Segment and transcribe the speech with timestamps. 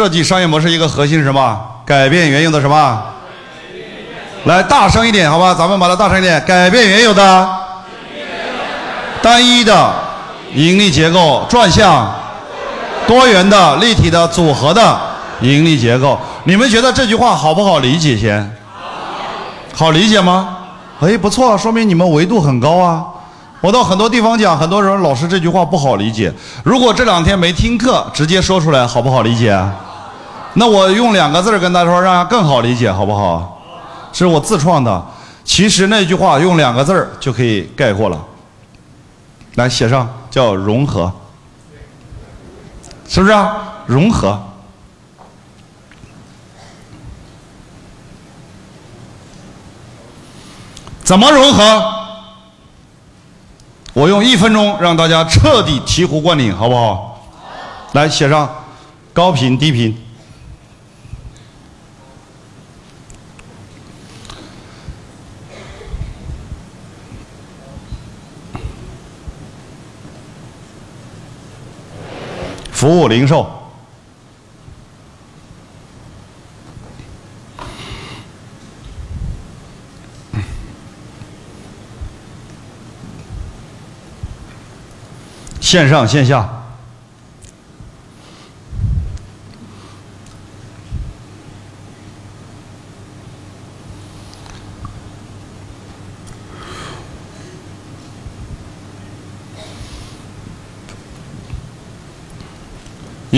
[0.00, 1.60] 设计商业模式一个核心是什么？
[1.84, 3.02] 改变原有的什么？
[4.44, 5.52] 来，大声一点，好吧？
[5.52, 7.48] 咱们把它大声一点，改变原有的
[9.20, 9.92] 单一的
[10.54, 12.10] 盈利结构，转向
[13.06, 14.98] 多元的、立体的、组合的
[15.42, 16.18] 盈利结构。
[16.44, 18.16] 你们觉得这句话好不好理解？
[18.16, 18.50] 先
[19.74, 20.56] 好理解吗？
[21.00, 23.04] 哎，不错，说明你们维度很高啊。
[23.60, 26.32] 我到很多地方讲，很多人老师这句话不好理解。
[26.64, 29.54] 如果这两天没听课，直接说出来好不好理解？
[30.54, 33.62] 那我用两个字跟大家说，让大家更好理解，好不好？
[34.12, 35.06] 是我自创的。
[35.44, 38.18] 其实那句话用两个字就可以概括了。
[39.54, 41.12] 来写上，叫融合，
[43.08, 43.56] 是不是啊？
[43.86, 44.40] 融合。
[51.02, 51.94] 怎么融合？
[53.92, 57.28] 我用一分钟让大家彻底醍醐灌顶，好不好？
[57.92, 58.48] 来写上
[59.12, 59.96] 高频低频，
[72.80, 73.46] 服务零售。
[85.60, 86.59] 线上线下，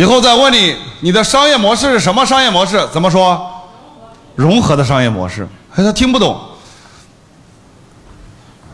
[0.02, 2.84] 以后再问你，你的商业模式是什么商业模式？
[2.92, 3.40] 怎么说？
[4.34, 5.46] 融合的商业模式。
[5.76, 6.40] 哎，他听不懂。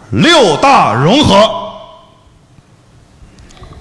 [0.09, 1.69] 六大融合。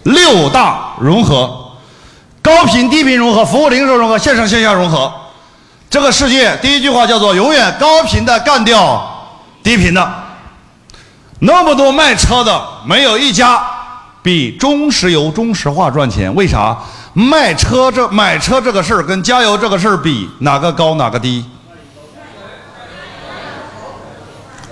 [0.04, 1.72] 六大融合，
[2.42, 5.10] 高频低频融合，服务零售融合，线上线下融合。
[5.90, 9.10] 这个世界第一句话叫做“永远高频的干掉
[9.64, 10.06] 低频的”。
[11.40, 13.66] 那么多卖车的，没有一家
[14.22, 16.36] 比中石油、中石化赚钱。
[16.36, 16.78] 为啥？
[17.18, 21.44] 卖车这买车这个事儿跟加油这个事儿比，哪个高哪个低？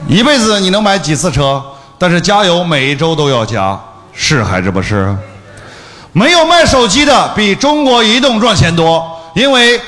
[0.07, 1.59] 一辈子你能买几次车？
[1.97, 3.79] 但是加油每一周都要加。
[4.13, 5.17] 是还是不是？
[6.11, 9.81] 没有卖手机的比中国移动赚钱多，因为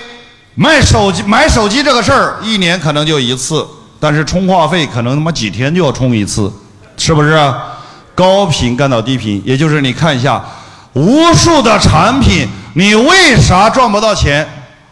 [0.56, 3.64] 卖手机买手机这个事儿一年可能就一次，
[4.00, 6.52] 但是充话费可能他妈几天就要充一次，
[6.98, 7.54] 是不是？
[8.16, 10.44] 高频干到低频，也就是你看一下，
[10.98, 14.44] 无数的产品，你为啥赚不到钱？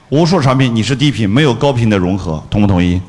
[0.10, 3.02] 无数产品你是低频，没有高频的融合，同不同意？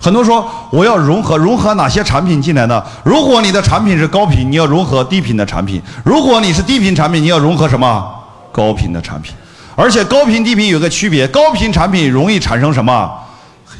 [0.00, 2.82] 很多说我要融合，融合哪些产品进来呢？
[3.04, 8.12] 如果你的产品是高频，你要融合低频的产品；如果你是低频产品，你要融合什么？
[8.50, 9.32] 高频的产品。
[9.76, 13.08] 而且高频低频有个区别，高频产品容易产生什么？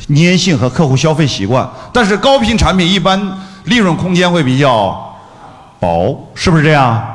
[0.07, 1.69] 粘性和客户消费习惯。
[1.93, 3.21] 但是高频产品一般
[3.65, 5.19] 利润空间会比较
[5.81, 7.10] 薄，是不是这样？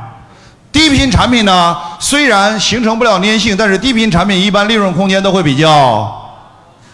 [0.75, 6.13] 低频产品呢，虽然形成不了粘性，但是低频产品一般利润空间都会比较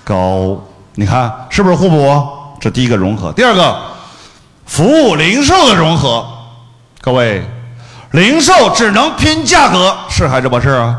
[0.03, 0.55] 高。
[0.93, 2.23] 你看是不是互补？
[2.59, 3.31] 这第一个融合。
[3.31, 3.75] 第二个，
[4.67, 6.23] 服务零售的融合。
[7.01, 7.43] 各位，
[8.11, 10.95] 零售只能拼价格，是还是不是？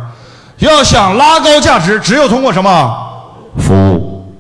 [0.57, 2.99] 要想拉高价值，只有通过什么？
[3.59, 4.35] 服务。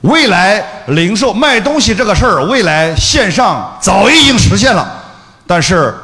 [0.00, 4.84] 未来零售卖东西这个事儿，未来线上早已经实现了，
[5.46, 5.94] 但是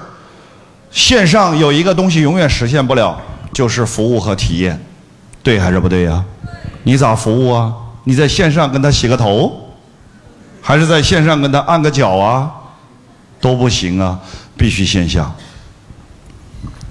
[0.94, 3.21] 线上有一个东西永远实现不了，
[3.53, 4.81] 就是服务和体验。
[5.43, 6.25] 对还是不对呀？
[6.84, 7.75] 你咋服务啊？
[8.05, 9.71] 你在线上跟他洗个头，
[10.62, 12.49] 还是在线上跟他按个脚啊？
[13.41, 14.19] 都不行啊，
[14.56, 15.31] 必须线下。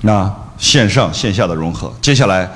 [0.01, 2.51] 那线上线下的融合，接下来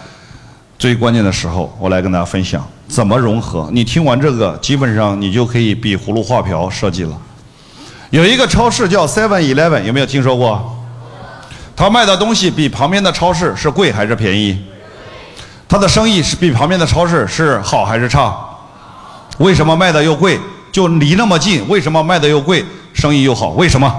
[0.78, 3.70] 最关键的时候，我来跟大家分享怎么融合。
[3.72, 7.18] 你听完这个，基本上你就可以比葫芦画瓢设计了。
[8.10, 10.74] 有一个超市叫 Seven Eleven，有没有听说过？
[11.78, 14.60] 他卖的东西比旁边的超市是贵还是便宜？
[15.70, 18.36] 他的生意是比旁边的超市是好还是差？
[19.38, 20.40] 为什么卖的又贵？
[20.72, 23.50] 就离那么近，为什么卖的又贵，生意又好？
[23.50, 23.94] 为什么？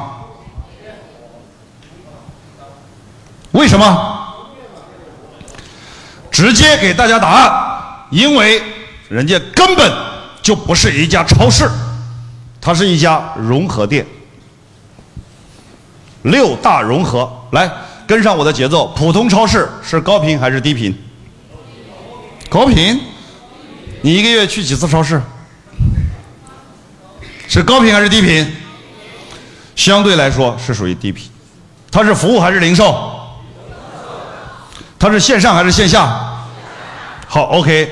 [3.53, 4.26] 为什么？
[6.32, 8.61] 直接给大家答案，因为
[9.08, 9.93] 人家根本
[10.43, 11.70] 就不是一家超市，
[12.61, 14.05] 它是一家融合店。
[16.23, 17.70] 六大融合，来
[18.06, 18.88] 跟上我的节奏。
[18.97, 20.97] 普通超市是高频还是低频？
[22.49, 23.00] 高频。
[24.03, 25.20] 你一个月去几次超市？
[27.49, 28.47] 是高频还是低频？
[29.75, 31.31] 相对来说是属于低频。
[31.91, 33.11] 它是服务还是零售？
[34.99, 36.44] 它是线上还是线下？
[37.26, 37.91] 好，OK，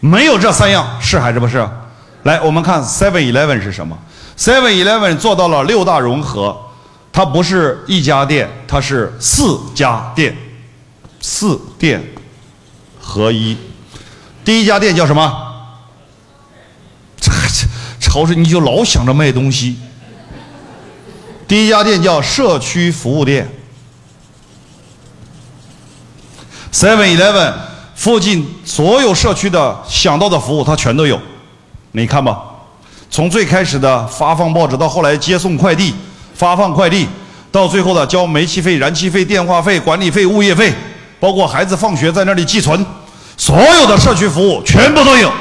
[0.00, 1.68] 没有这三样是还是不是？
[2.24, 3.96] 来，我们看 Seven Eleven 是什么
[4.36, 6.58] ？Seven Eleven 做到了六大融合，
[7.16, 10.36] 它不是一家店，它是四家店，
[11.18, 12.06] 四店
[13.00, 13.56] 合一。
[14.44, 15.32] 第一家店叫什么？
[17.18, 17.66] 这这
[17.98, 19.78] 超市你就老想着卖东西。
[21.48, 23.50] 第一家店叫社区服务店
[26.70, 27.54] ，Seven Eleven
[27.94, 31.18] 附近所有社区的想到的服务它全都有，
[31.92, 32.42] 你看吧，
[33.10, 35.94] 从最开始的发放报纸，到后来接送快递、
[36.36, 37.08] 发放快递，
[37.50, 40.72] 到最后的交煤气费、燃气费、电话费、管理费、物业费，
[41.18, 42.84] 包括孩子放学在那里寄存，
[43.36, 45.32] 所有的社区服务全部都有。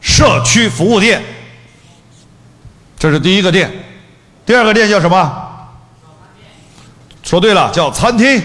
[0.00, 1.22] 社区服务店，
[2.98, 3.70] 这是第一个店。
[4.44, 5.32] 第二个店叫什么？
[7.22, 8.42] 说对了，叫餐厅。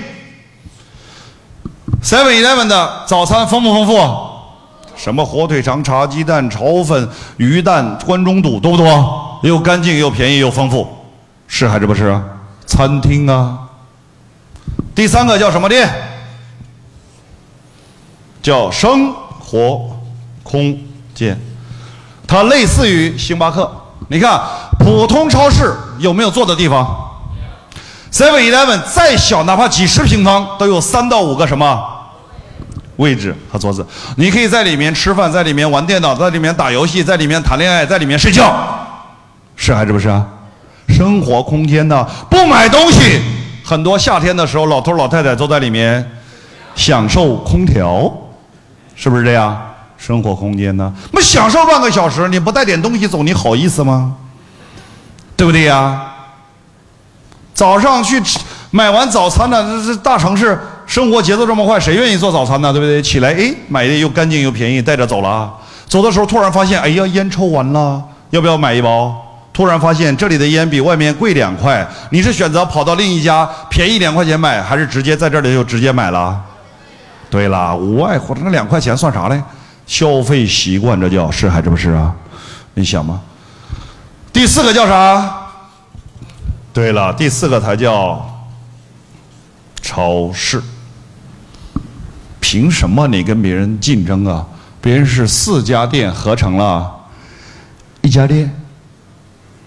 [2.01, 3.99] Seven Eleven 的早餐丰不丰富？
[4.95, 9.39] 什么火腿肠、茶鸡蛋、炒粉、鱼蛋、关中肚，多不多？
[9.43, 10.87] 又干净又便宜又丰富，
[11.49, 12.23] 是还是不是啊？
[12.65, 13.57] 餐厅啊。
[14.95, 15.89] 第三个叫什么店？
[18.41, 19.99] 叫生活
[20.43, 20.79] 空
[21.13, 21.37] 间，
[22.25, 23.69] 它类似于星巴克。
[24.07, 24.39] 你看，
[24.79, 26.87] 普通超市有没有坐的地方
[28.11, 31.83] ？Seven Eleven 再小，哪怕几十平方，都有三到五个什么
[32.95, 33.85] 位置和桌子？
[34.15, 38.55] 你可以在里面吃饭，在里面玩电脑，在里面打游戏，在里面谈恋爱，在里面睡觉，
[39.55, 40.25] 是还是不是啊？
[40.89, 42.05] 生活空间呢？
[42.29, 43.21] 不买东西，
[43.63, 46.05] 很多夏天的时候，老头老太太都在里面
[46.75, 48.11] 享受空调，
[48.95, 49.57] 是不是这样？
[49.97, 50.93] 生活空间呢？
[51.11, 54.15] 那享受半个小时，你不带点东西走，你好意思吗？
[55.35, 56.01] 对不对呀？
[57.53, 58.39] 早上去吃，
[58.71, 62.71] 买完早餐呢，这这大城市生活节奏这么快，谁愿意做早餐呢？
[62.71, 63.01] 对不对？
[63.01, 65.53] 起来，哎，买的又干净又便宜，带着走了。
[65.85, 69.13] 走的时候突然发现，哎呀，烟抽完了，要不要买一包？
[69.59, 76.41] 突然发现这里的烟比外面贵两块，你是选择跑到另一家便宜两块钱买，还是直接在这里就直接买了？
[77.29, 79.43] 对了，无外乎那两块钱算啥嘞？
[79.85, 82.15] 消费习惯，这叫是还是不是啊？
[82.75, 83.19] 你想吗？
[84.31, 85.29] 第四个叫啥？
[86.71, 88.47] 对了，第四个才叫
[89.81, 90.63] 超市。
[92.39, 94.45] 凭什么你跟别人竞争啊？
[94.79, 96.89] 别人是四家店合成了
[97.99, 98.49] 一家店，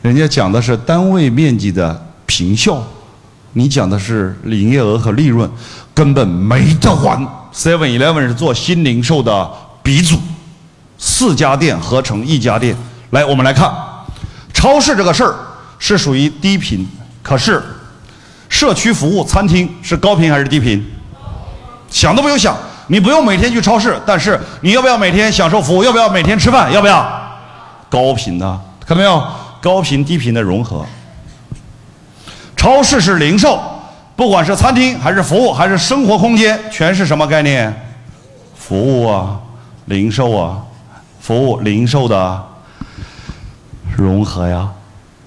[0.02, 2.82] 人家讲的是单位面积的平效，
[3.52, 5.48] 你讲的是营业额和利润，
[5.94, 7.24] 根本没得玩。
[7.54, 9.50] Seven Eleven 是做新零售的。
[9.84, 10.16] 鼻祖，
[10.96, 12.76] 四家店合成一家店。
[13.10, 13.68] 来，我们来看，
[14.54, 15.34] 超市这个事儿
[15.76, 16.86] 是属于低频，
[17.20, 17.60] 可是
[18.48, 20.84] 社区服务餐厅是高频还是低频？
[21.90, 22.56] 想都不用想，
[22.86, 25.82] 你不用每天去超市，但是你要不要每天享受服务？
[25.82, 26.72] 要不要每天吃饭？
[26.72, 27.04] 要不要？
[27.90, 28.46] 高频的，
[28.86, 29.20] 看到没有？
[29.62, 30.84] 高频低频的融合。
[32.54, 33.58] 超市是零售，
[34.14, 37.72] 不管是餐厅还是服务还是生活空间，全是什么概念？
[38.54, 39.38] 服务啊。
[39.86, 40.62] 零售啊，
[41.20, 42.42] 服务零售的
[43.96, 44.70] 融合呀，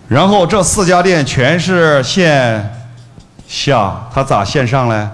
[0.07, 2.73] 然后这四家店全是线
[3.45, 5.07] 下，它咋线上嘞？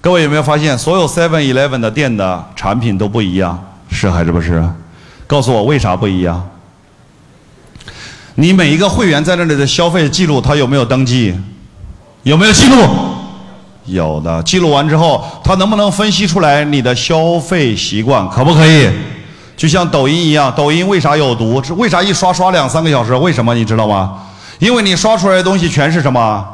[0.00, 4.66] 各位有没有发现，所有 Seven Eleven 的店的产品都不一样，是还是不是？
[5.26, 6.42] 告诉我为啥不一样？
[8.36, 11.34] 你每一个会员在那里的消费记录，他有没有登记？
[12.22, 12.76] 有没有记录？
[13.86, 18.28] 有的记录完之后，他能不能分析出来你的消费习惯？
[18.28, 18.90] 可不可以？
[19.56, 21.62] 就像抖音一样，抖音为啥有毒？
[21.76, 23.14] 为啥一刷刷两三个小时？
[23.14, 24.18] 为什么你知道吗？
[24.58, 26.44] 因为你刷出来的东西全是什么？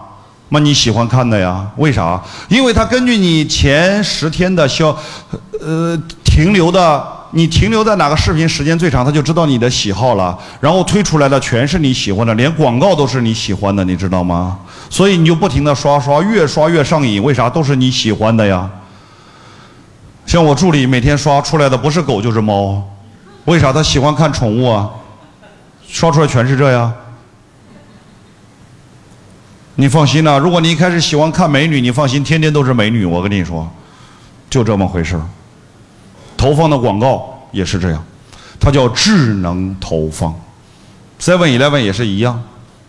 [0.50, 1.66] 那你喜欢看的呀？
[1.78, 2.22] 为啥？
[2.48, 4.96] 因为它根据你前十天的消，
[5.60, 14.58] 呃，停留的，你停留在哪个视频时间最长，他就知道你的喜好了，然后推出来的全是你喜欢的，连广告都是你喜欢的，你知道吗？
[14.90, 17.22] 所以你就不停的刷刷，越刷越上瘾。
[17.22, 17.48] 为啥？
[17.48, 18.70] 都是你喜欢的呀。
[20.26, 22.82] 像我助理每天刷出来的不是狗就是猫，
[23.46, 23.72] 为啥？
[23.72, 24.90] 他喜欢看宠物啊，
[25.88, 26.92] 刷出来全是这呀。
[29.76, 33.06] 你放心呐，如果你一开始喜欢看美女，你放心，天天都是美女。
[33.06, 33.66] 我跟你说，
[34.50, 35.18] 就这么回事
[36.42, 38.04] 投放的广告也是这样，
[38.58, 40.34] 它叫智能投放。
[41.20, 42.42] Seven Eleven 也是一样。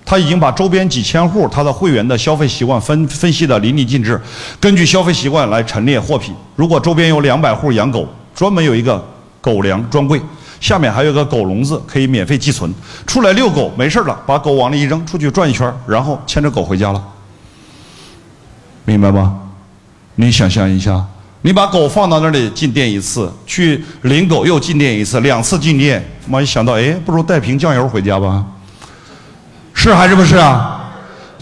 [0.04, 4.20] 他已经把周边几千户他的会员的消费习惯分分析的淋漓尽致，
[4.60, 6.34] 根据消费习惯来陈列货品。
[6.56, 9.02] 如果周边有两百户养狗，专门有一个
[9.40, 10.20] 狗粮专柜，
[10.60, 12.74] 下面还有个狗笼子可以免费寄存。
[13.06, 17.02] 出来遛狗没事了，把狗往里一扔，出去转一圈，然后牵着狗回家了。
[18.84, 19.40] 明白吗？
[20.16, 21.06] 你想象一下，
[21.46, 28.44] 你把狗放到那里进店一次，去领狗又进店一次，两次进店，妈一想到，哎，不如带瓶酱油回家吧？
[29.74, 30.80] 是还是不是啊？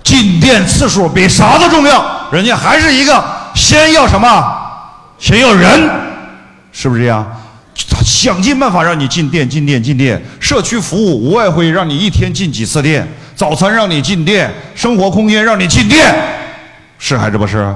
[0.03, 4.43] 进店次数比啥都重要，人家还是一个先要什么？
[5.19, 5.87] 先要人，
[6.71, 7.23] 是不是这样？
[7.87, 10.19] 他想尽办法让你进店，进店，进店。
[10.39, 16.11] 社区服务无外乎让你一天进几次店，早餐让你进店，生活空间让你进店，
[16.97, 17.71] 是还是不是？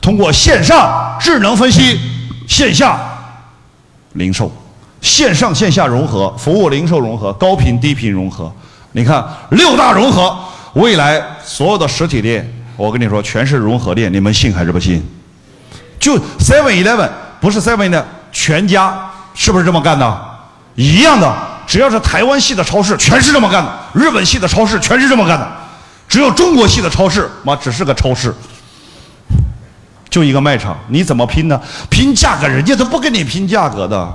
[0.00, 2.00] 通过线上智能分析，
[2.48, 2.98] 线下
[4.14, 4.50] 零售，
[5.00, 8.52] 线上线下融合，服务零售融合，高频低频融合。
[8.92, 10.36] 你看六大融合，
[10.72, 15.06] 未来所有的实体店，我跟你说全是融合店，你们信还是不信？
[15.98, 17.08] 就 Seven Eleven
[17.40, 20.20] 不是 Seven 的全家，是不是这么干的？
[20.76, 21.32] 一样的，
[21.66, 25.46] 只要是台湾系的超市，全是这么干的；日本系的超市，全是这么干的。
[26.08, 28.34] 只有中国系的超市，妈只是个超市。
[30.10, 31.58] 就一个卖场，你怎么拼呢？
[31.88, 34.12] 拼价格，人家都不跟你拼价格的。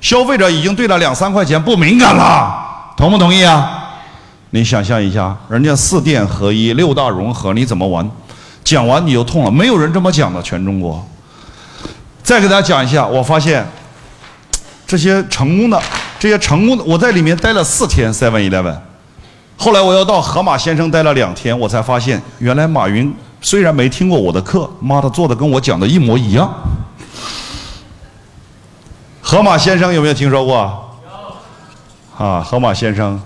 [0.00, 3.76] 消费者已经对了两三块钱不敏感了，同不同意啊？
[4.50, 8.10] 你想象一下，人家四店合一、六大融合，你怎么玩？
[8.64, 11.06] 讲完你就痛了，没有人这么讲的，全中国。
[12.22, 13.64] 再给大家讲一下，我发现
[14.86, 15.80] 这些成功的、
[16.18, 18.76] 这些成功的，我在里面待了四天，Seven Eleven。
[19.56, 23.14] 后来我又到河马先生待了两天，我才发现，原来马云。
[23.40, 26.52] 虽然没听过我的课，妈的做的跟我讲的一模一样。
[29.22, 31.00] 河马先生有没有听说过？
[32.18, 32.24] 有。
[32.26, 33.20] 啊，河马先生，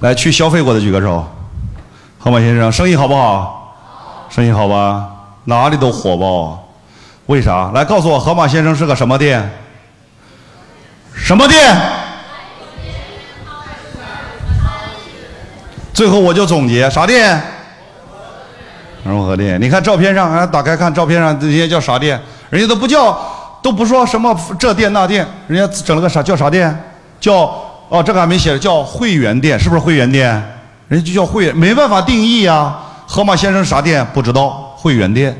[0.00, 1.26] 来去消费过的举个手。
[2.18, 3.74] 河马先生生意好不好？
[4.28, 5.10] 生意好吧？
[5.44, 6.58] 哪里都火爆啊。
[7.26, 7.70] 为啥？
[7.72, 9.50] 来告诉我，河马先生是个什么店？
[11.14, 11.76] 什么店？
[15.92, 17.42] 最后我就总结，啥店？
[19.08, 22.20] 融合店，你看照片上，啊，打开看照片上，人家叫啥店？
[22.50, 23.18] 人家都不叫，
[23.62, 26.74] 都不说什么这店那店，人家整了个啥叫啥店？
[27.20, 27.34] 叫
[27.88, 30.30] 哦，这个还没写，叫会员店，是不是会员店？
[30.88, 32.76] 人家就叫会员，没办法定义呀。
[33.06, 34.04] 河马先生啥店？
[34.12, 35.36] 不知道，会员店。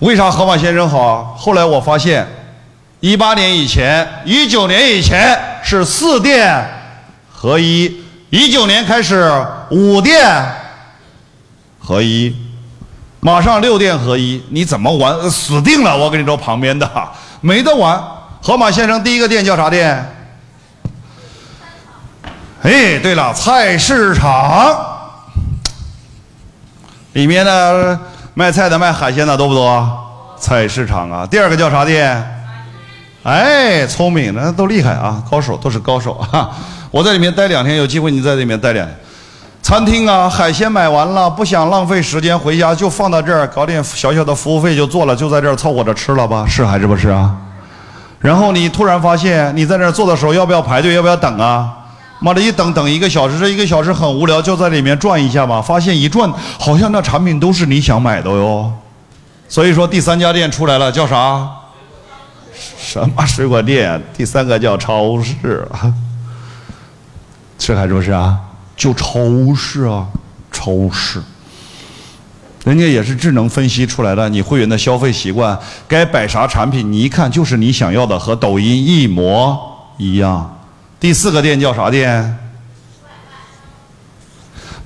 [0.00, 1.34] 为啥河马先生好？
[1.38, 2.26] 后来我发现，
[3.00, 6.64] 一八年以前，一九年以前是四店
[7.32, 9.32] 合一，一九年开始
[9.70, 10.24] 五店。
[11.86, 12.34] 合一，
[13.20, 15.30] 马上六店合一，你怎么玩？
[15.30, 15.96] 死定了！
[15.96, 16.90] 我跟你说，旁边的
[17.40, 18.02] 没得玩。
[18.42, 20.04] 河马先生第一个店叫啥店？
[22.62, 24.76] 哎，对了，菜市场。
[27.12, 27.96] 里面的
[28.34, 30.34] 卖菜的、卖海鲜的多不多？
[30.36, 31.24] 菜市场啊。
[31.24, 32.20] 第二个叫啥店？
[33.22, 36.50] 哎，聪明，那都厉害啊，高手都是高手啊。
[36.90, 38.84] 我在里面待两天，有机会你在里面待两。
[38.84, 38.96] 天。
[39.66, 47.34] 餐厅啊，海鲜买完了，不想浪费时间回家，就放到这儿，搞点小小的服务费就做了，就在这儿凑合着吃了吧，是还是不是啊？
[48.20, 51.68] 然后你突然发现，你在那儿做的时候要不要排队，要不要等啊？
[52.20, 55.60] 妈的，一等等一个小时，这一个小时很无聊，就在里面转一下吧。
[55.60, 58.72] 发现一转，好像那产品都是你想买的哟。
[59.48, 61.44] 所以说第三家店出来了，叫啥？
[62.78, 64.00] 什么水果店？
[64.16, 65.66] 第三个叫超市，
[67.58, 68.38] 是还是不是啊？
[68.76, 70.06] 就超市啊，
[70.52, 71.22] 超市，
[72.64, 79.58] 人家也是智能分析出来的，你会员的消费习惯，该摆啥产品，你一看就是你想要的，和抖音一模
[79.96, 80.58] 一样。
[81.00, 82.38] 第四个店叫啥店？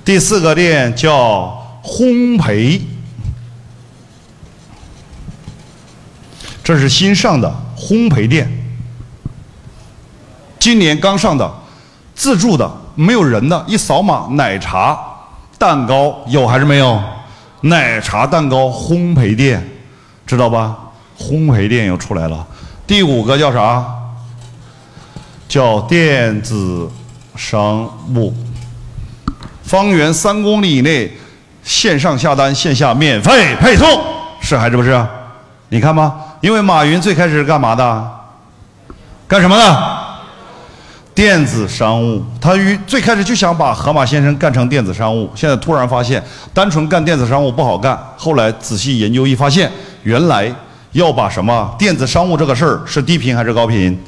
[0.05, 2.81] 第四个店叫烘焙，
[6.63, 8.49] 这是新上的烘焙店，
[10.57, 11.53] 今年刚上的，
[12.15, 12.80] 自助的。
[13.01, 14.95] 没有人的，一扫码，奶茶、
[15.57, 17.01] 蛋糕有还是没有？
[17.61, 19.67] 奶茶、蛋糕烘焙店，
[20.27, 20.77] 知道吧？
[21.17, 22.45] 烘焙店又出来了。
[22.85, 23.83] 第五个叫啥？
[25.47, 26.87] 叫电子
[27.35, 28.31] 商务。
[29.63, 31.11] 方圆三公里以内，
[31.63, 33.87] 线上下单，线下免费配送，
[34.41, 35.03] 是还是不是？
[35.69, 38.11] 你看吧，因为马云最开始是干嘛的？
[39.27, 40.00] 干什么的？
[41.13, 49.69] 电子商务，他于最开始就想把河马先生干成电子商务，现在突然发现单纯干电子商务不好干，后来仔细研究一发现，
[50.03, 50.49] 原来
[50.93, 54.01] 要把什么电子商务这个事儿是低频还是高频？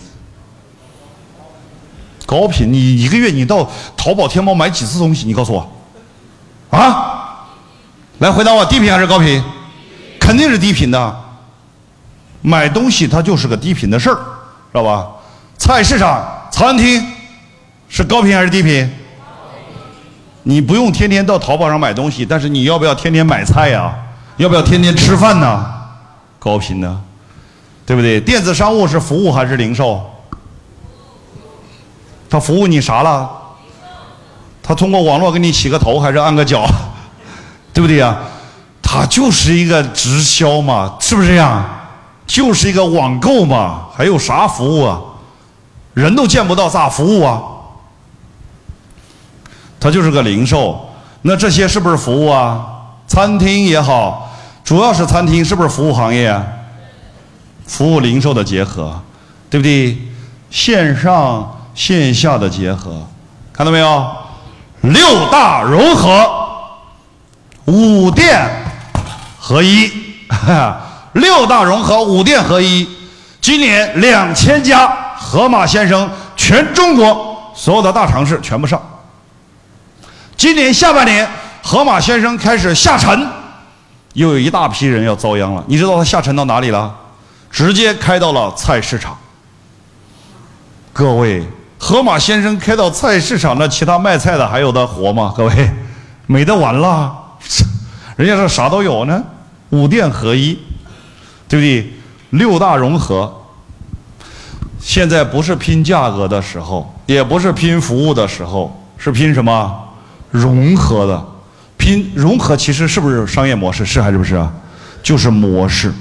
[2.25, 5.27] 高频，你一个月你到淘宝、天猫买几次东西？
[5.27, 5.69] 你告诉我，
[6.69, 7.49] 啊，
[8.19, 9.43] 来回答我，低频还是高频？
[10.21, 11.15] 肯定是低频的，
[12.41, 15.05] 买东西它就是个低频的事儿，知道吧？
[15.57, 16.25] 菜市场。
[16.53, 17.03] 餐厅
[17.89, 18.87] 是高频还是低频？
[20.43, 23.91] 你不用天天到淘宝上买东西，但是你要不要天天买菜呀？
[24.37, 25.65] 要不要天天吃饭呢？
[26.37, 27.01] 高频呢，
[27.87, 28.21] 对不对？
[28.21, 29.99] 电子商务是服务还是零售？
[32.29, 33.27] 他服务你啥了？
[34.61, 36.67] 他通过网络给你洗个头还是按个脚？
[37.73, 38.15] 对不对呀？
[38.79, 41.65] 他就是一个直销嘛，是不是这样？
[42.27, 45.01] 就是一个网购嘛，还有啥服务啊？
[45.93, 47.41] 人都见不到咋服务啊？
[49.79, 50.89] 它就是个零售，
[51.23, 52.65] 那这些是不是服务啊？
[53.05, 54.31] 餐厅也好，
[54.63, 56.43] 主要是餐厅是不是服务行业啊？
[57.67, 58.99] 服务零售的结合，
[59.49, 59.97] 对不对？
[60.49, 63.05] 线上线下的结合，
[63.51, 64.07] 看到没有？
[64.81, 66.29] 六大融合，
[67.65, 68.49] 五店
[69.39, 69.91] 合一，
[71.13, 72.87] 六大融合，五店合一。
[73.41, 75.02] 今年两千家
[75.33, 78.79] 盒马先生，全中国所有的大城市全部上。
[80.37, 81.27] 今年下半年，
[81.63, 83.27] 盒马先生开始下沉，
[84.13, 85.63] 又有一大批人要遭殃了。
[85.65, 86.95] 你知道他下沉到哪里了？
[87.49, 89.17] 直接开到了菜市场。
[90.93, 91.43] 各位，
[91.79, 95.33] 盒马先生开到菜市场，那其他卖菜的还有的活吗？
[95.35, 95.71] 各位，
[96.27, 97.11] 没得玩了。
[98.17, 99.23] 人家说啥都有呢，
[99.71, 100.59] 五店合一，
[101.49, 101.91] 对不对？
[102.29, 103.39] 六大融合。
[104.83, 109.73] 现在不是拼价格的时候，也不是拼服务的时候，是拼什么？
[110.29, 111.25] 融合的，
[111.77, 113.85] 拼融合其实是不是商业模式？
[113.85, 114.51] 是还是不是啊？
[115.01, 115.93] 就是模式。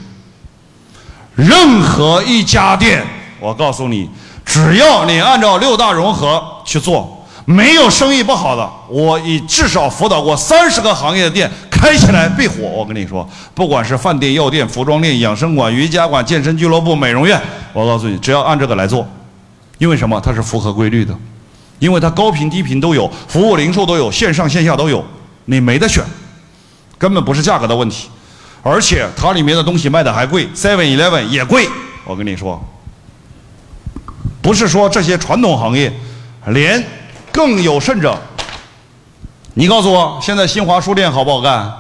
[1.37, 3.07] 任何一家店，
[3.39, 4.11] 我告诉你，
[4.45, 8.69] 只要你按照六大融合去做，没有生意不好的。
[8.89, 11.49] 我已至少辅导过三十个行业的店
[11.83, 12.63] 开起来必火。
[12.63, 17.41] 我跟你说，不管是饭店、药店、服装店、养生馆、瑜伽馆、健身俱乐部、美容院，
[17.73, 19.05] 我告诉你，只要按这个来做，
[19.79, 20.21] 因为什么？
[20.25, 21.13] 它是符合规律的。
[21.81, 25.05] 因为它高频低频都有，服务零售都有，线上线下都有，
[25.47, 26.05] 你没得选，
[26.97, 28.09] 根本不是价格的问题，
[28.63, 31.69] 而且它里面的东西卖的还贵，Seven Eleven 也贵。
[32.05, 32.65] 我跟你说，
[34.41, 35.93] 不是说这些传统行业，
[36.47, 36.81] 连
[37.33, 38.17] 更有甚者，
[39.55, 41.71] 你告诉我，现在新华书店好不好干？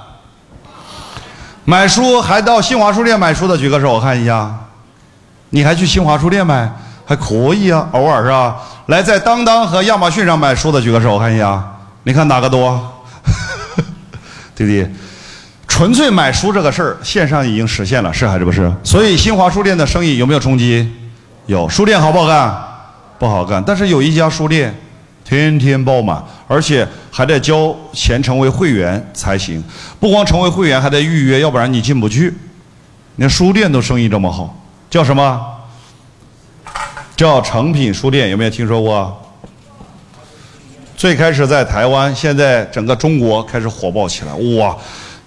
[1.65, 4.53] 买书还到新华书店买书的举个手，我看一下，
[5.51, 6.71] 你还去新华书店买？
[7.05, 8.57] 还可以啊，偶尔是吧？
[8.87, 11.63] 来，在当当和亚马逊上买书的举个手，我看一下，
[12.05, 12.81] 你看哪个多？
[14.55, 14.91] 对不对？
[15.67, 18.71] 纯粹买书这个事儿，线上已经实现了，是还是不是？
[18.85, 20.91] 所以新华书店的生意有没有冲击？
[21.47, 21.69] 有。
[21.69, 22.55] 书店好不好干？
[23.19, 23.63] 不好干。
[23.65, 24.79] 但是有一家书店，
[25.25, 29.63] 天天爆满，而且还得交钱成为会员才行。
[29.99, 32.33] 不光成为会员，还得预约，要不然你进不去。
[33.17, 34.57] 那书店都生意这么好，
[34.91, 35.41] 叫什么？
[37.15, 39.19] 叫诚品书店，有没有听说过？
[40.97, 44.77] 最开始在台湾，现在整个中国开始火爆起来，哇！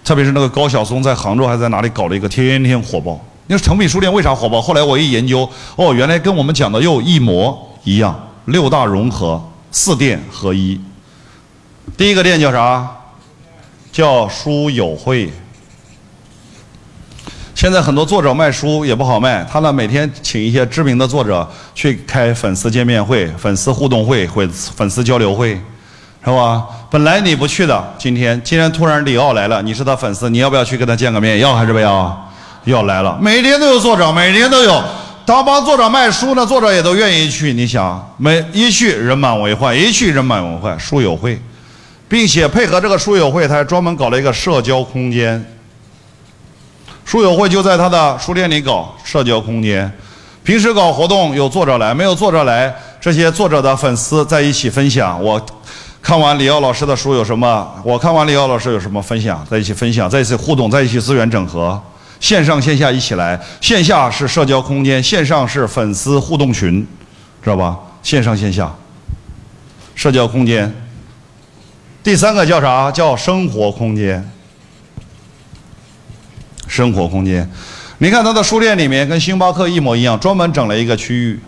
[0.04, 3.20] 特别是那个高晓松在杭州还在哪里搞了一个，天天火爆。
[3.48, 4.62] 你说诚品书店为啥火爆？
[4.62, 9.42] 后来我一研究，哦，原来跟我们讲的又一模一样，六大融合，
[9.76, 10.80] 四店合一。
[11.98, 12.90] 第一个店叫啥？
[13.92, 15.30] 叫书友会。
[17.54, 25.50] 现在很多作者卖书也不好卖，他呢每天请一些知名的作者去开粉丝见面会、粉丝互动会、或粉丝交流会，
[26.24, 26.66] 是吧？
[26.90, 31.40] 本来你不去的，今天今天突然李奥来了，你是他粉丝，你要不要去跟他见个面？
[31.40, 32.32] 要还是不要？
[32.64, 34.82] 要来了，每天都有作者，每天都有。
[35.26, 37.52] 当帮作者卖书呢，作者也都愿意去。
[37.52, 40.80] 你想，每一去人满为患，一去人满为患。
[40.80, 41.42] 书友会，
[42.08, 45.44] 并且配合这个书友会，他还专门搞了一个社交空间。
[47.04, 49.92] 书友会就在他的书店里搞社交空间，
[50.44, 55.20] 平时搞活动有作者来，没有作者来，这些作者的粉丝在一起分享。
[55.24, 55.44] 我
[56.04, 57.68] 看完李奥老师的书有什么？
[57.84, 59.44] 我看完李奥老师有什么分享？
[59.50, 61.82] 在一起分享，在一起互动，在一起资源整合，
[62.26, 63.40] 线上线下一起来。
[63.62, 66.82] 线下是社交空间，线上是粉丝互动群，
[67.44, 67.78] 知道吧？
[68.02, 68.74] 线上线下，
[69.94, 70.74] 社交空间。
[72.04, 72.90] 第三个叫啥？
[72.90, 74.28] 叫生活空间。
[76.68, 77.48] 生活空间，
[78.00, 81.40] 你看他的书店里面跟星巴克一模一样，专门整了一个区域，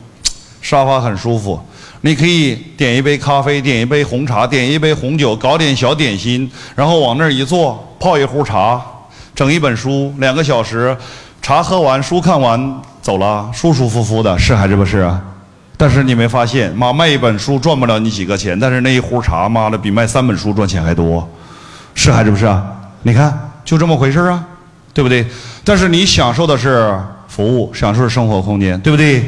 [0.62, 1.60] 沙发很舒服，
[2.02, 8.80] 你可以点一杯咖啡，点一杯红茶，点一杯红酒，搞点小点心，然后往那儿一坐，泡一壶茶，
[9.38, 10.98] 整一本书，两个小时，
[11.44, 15.22] 茶喝完，书看完走了，舒舒服服的，是还是不是啊？
[15.78, 21.30] 但是你没发现，妈卖一本书赚不了你几个钱，但是那一壶茶，妈的比卖三本书赚钱还多，
[21.94, 22.66] 是还是不是啊？
[23.04, 24.44] 你看，就这么回事啊。
[24.94, 25.24] 对不对？
[25.64, 29.24] 但是你享受的是服务，享受是生活空间，对不对？